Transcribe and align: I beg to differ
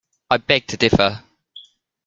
I 0.31 0.37
beg 0.37 0.65
to 0.69 0.77
differ 0.77 1.21